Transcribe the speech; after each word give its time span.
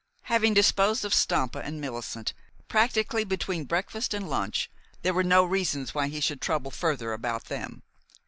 Having 0.23 0.55
disposed 0.55 1.05
of 1.05 1.13
Stampa 1.13 1.59
and 1.63 1.79
Millicent, 1.79 2.33
practically 2.67 3.23
between 3.23 3.65
breakfast 3.65 4.15
and 4.15 4.27
lunch, 4.27 4.67
there 5.03 5.13
were 5.13 5.21
no 5.23 5.43
reasons 5.45 5.93
why 5.93 6.07
he 6.07 6.19
should 6.19 6.41
trouble 6.41 6.71
further 6.71 7.13
about 7.13 7.45
them. 7.49 7.83